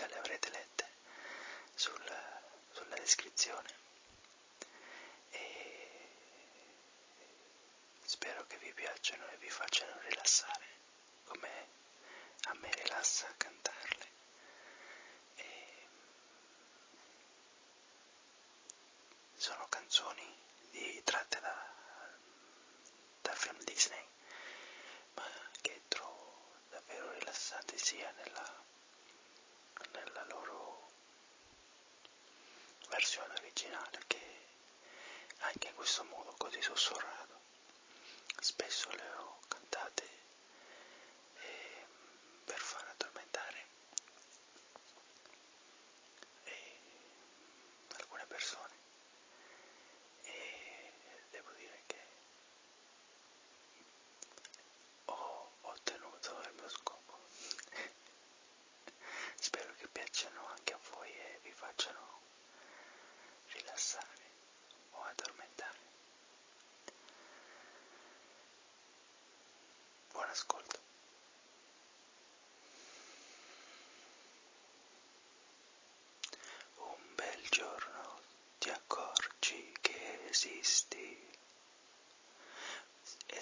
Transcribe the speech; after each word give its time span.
già 0.00 0.06
le 0.06 0.18
avrete 0.18 0.48
lette 0.50 0.88
sul, 1.74 2.00
sulla 2.72 2.94
descrizione. 2.96 3.79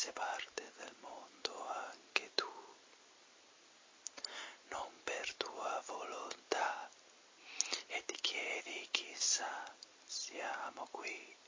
qualsiasi 0.00 0.12
parte 0.12 0.72
del 0.78 0.94
mondo 1.00 1.68
anche 1.68 2.30
tu, 2.34 2.48
non 4.68 4.88
per 5.04 5.34
tua 5.34 5.82
volontà, 5.86 6.88
e 7.86 8.02
ti 8.06 8.16
chiedi 8.22 8.88
chissà, 8.90 9.74
siamo 10.06 10.88
qui. 10.90 11.39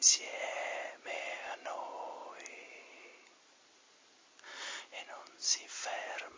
insieme 0.00 1.12
a 1.52 1.56
noi 1.62 2.42
e 4.88 5.04
non 5.06 5.26
si 5.36 5.62
ferma. 5.66 6.29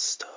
story. 0.00 0.30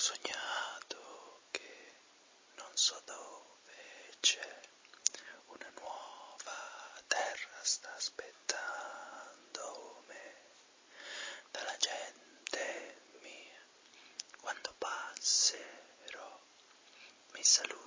sognato 0.00 1.42
che 1.50 1.92
non 2.56 2.70
so 2.74 2.98
dove 3.04 4.14
c'è. 4.20 4.60
Una 5.48 5.70
nuova 5.74 7.02
terra 7.06 7.58
sta 7.62 7.94
aspettando 7.94 10.02
me. 10.06 10.34
Dalla 11.50 11.76
gente 11.76 13.02
mia 13.20 13.60
quando 14.40 14.74
passerò 14.78 16.40
mi 17.32 17.44
saluto 17.44 17.79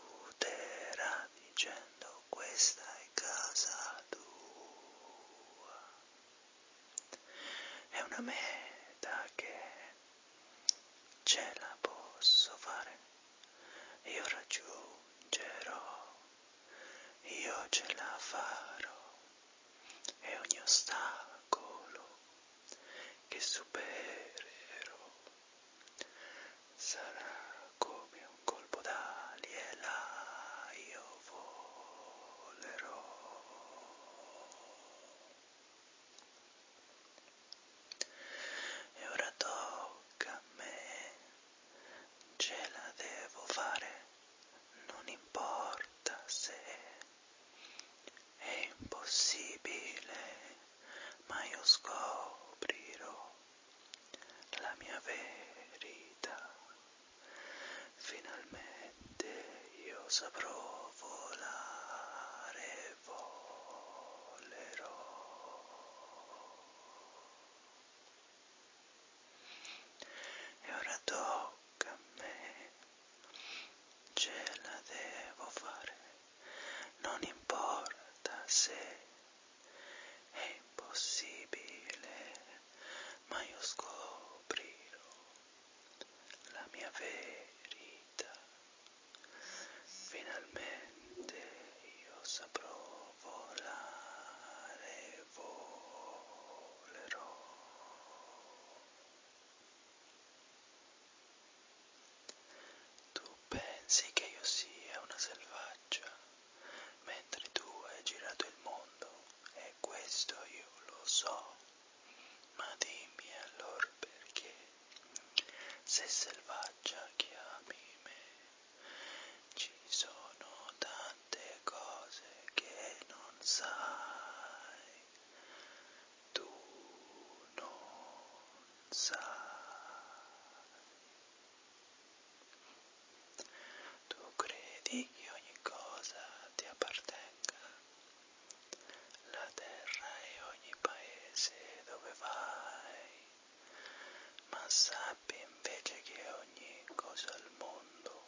Sappi 144.76 145.36
invece 145.54 146.02
che 146.02 146.20
ogni 146.42 146.84
cosa 146.96 147.32
al 147.36 147.52
mondo 147.60 148.26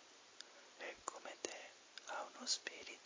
è 0.78 0.96
come 1.04 1.36
te, 1.42 1.72
ha 2.06 2.30
uno 2.36 2.46
spirito 2.46 3.05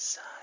sun. 0.00 0.39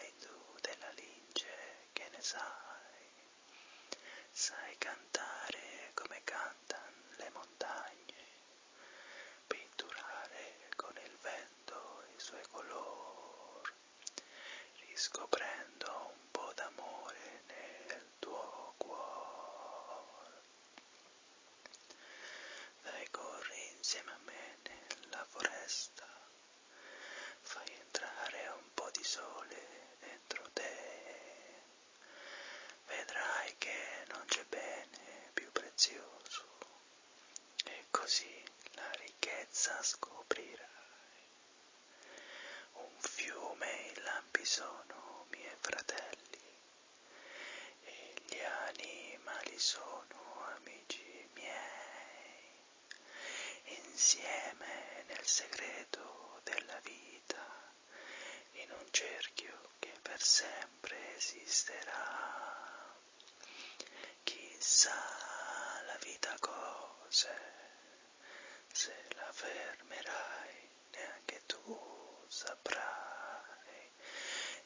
senza 39.57 39.81
scoprirai. 39.81 40.67
Un 42.73 42.95
fiume 42.99 43.87
i 43.91 44.01
lampi 44.01 44.45
sono 44.45 45.25
miei 45.31 45.55
fratelli 45.59 46.59
e 47.81 48.13
gli 48.27 48.39
animali 48.39 49.57
sono 49.57 50.45
amici 50.57 51.27
miei. 51.33 52.61
Insieme 53.83 55.03
nel 55.07 55.25
segreto 55.25 56.39
della 56.43 56.79
vita, 56.83 57.43
in 58.61 58.69
un 58.69 58.85
cerchio 58.91 59.71
che 59.79 59.91
per 60.03 60.21
sempre 60.21 61.15
esisterà. 61.15 62.93
Chissà 64.21 64.93
la 65.87 65.97
vita 66.03 66.35
cose 66.39 67.56
se 68.77 68.93
la 69.15 69.31
fermerai, 69.31 70.69
neanche 70.91 71.41
tu 71.47 72.25
saprai, 72.27 73.91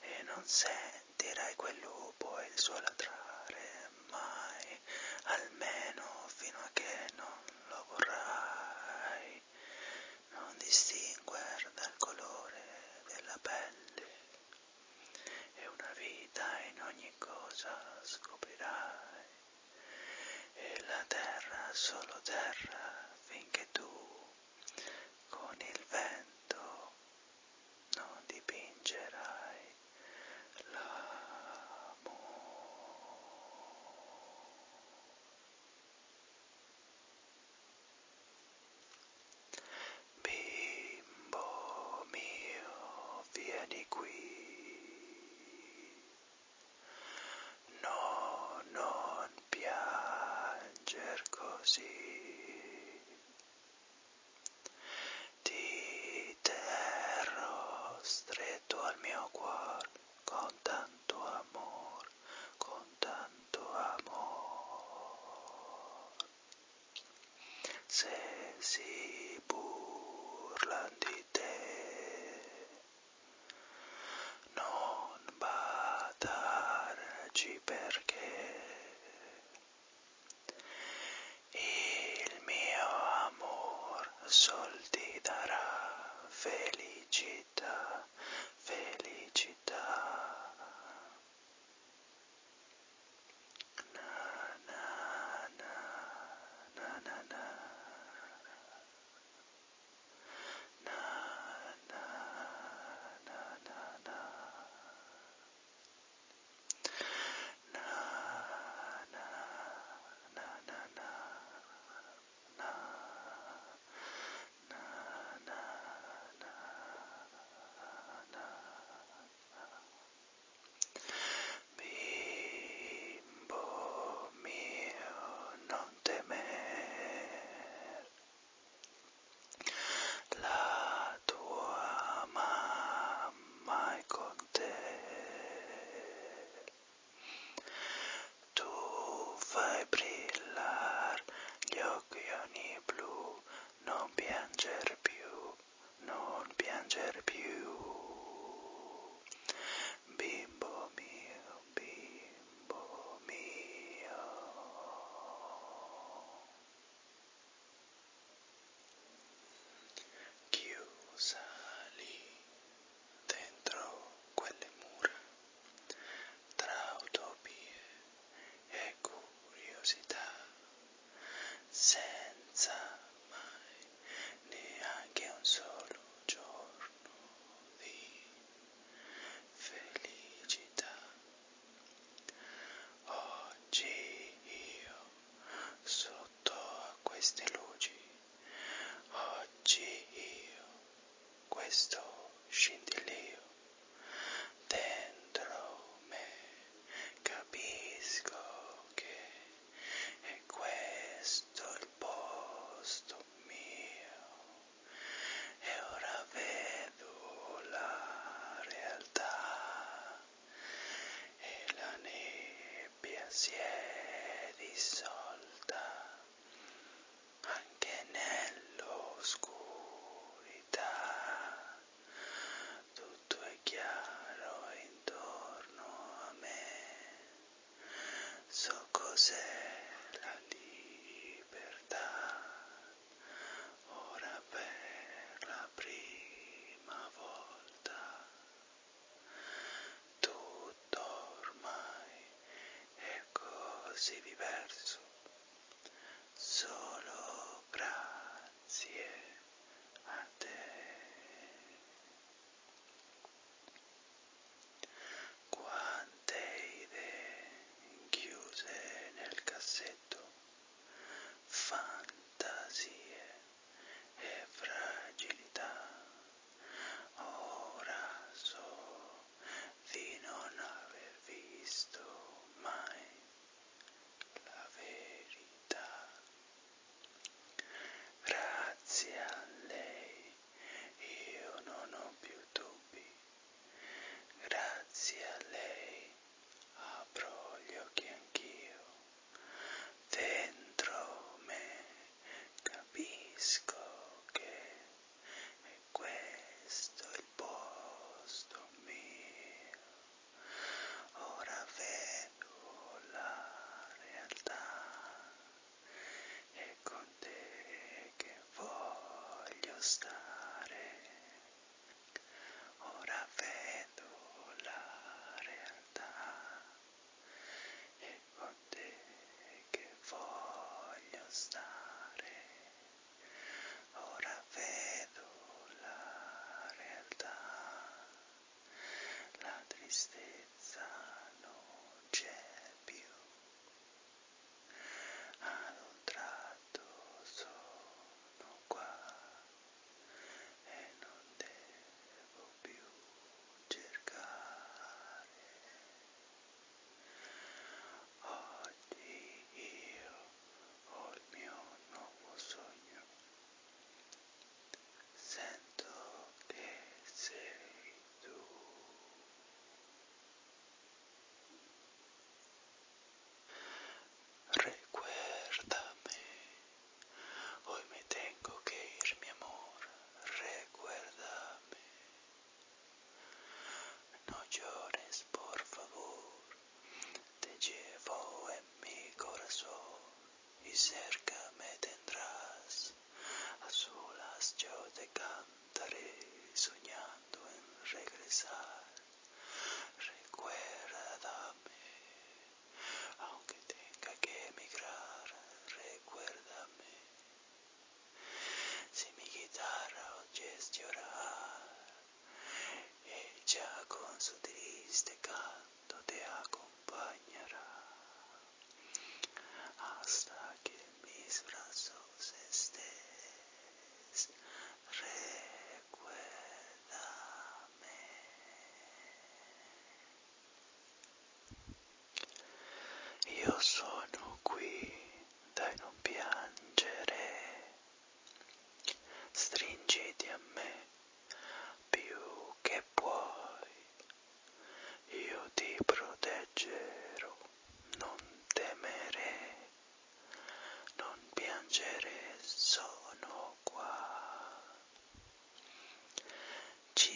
e 0.02 0.24
non 0.24 0.46
sentirai 0.46 1.56
quel 1.56 1.80
lupo 1.80 2.38
e 2.40 2.48
il 2.48 2.60
suo 2.60 2.78
latrare 2.82 3.90
mai, 4.10 4.82
almeno 5.24 6.28
fino 6.28 6.58
a 6.60 6.70
che 6.74 7.08
non 7.16 7.40
lo 7.70 7.86
vorrai, 7.88 9.42
non 10.32 10.58
distinguer 10.58 11.72
dal 11.74 11.96
colore 11.98 13.04
della 13.16 13.40
pelle, 13.42 14.12
e 15.56 15.68
una 15.68 15.94
vita 15.96 16.60
in 16.70 16.82
ogni 16.82 17.14
cosa 17.18 17.80
scoprirai, 18.02 19.26
e 20.56 20.84
la 20.86 21.06
terra 21.08 21.70
solo 21.72 22.20
terra 22.24 23.01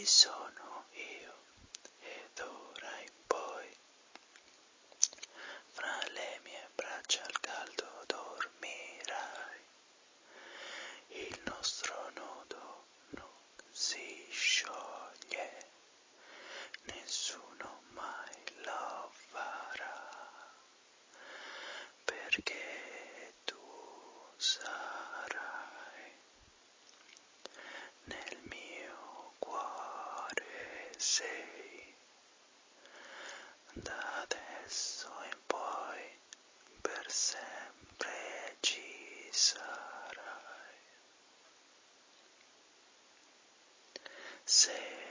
sono 0.05 0.85
io. 0.91 1.44
say. 44.65 45.04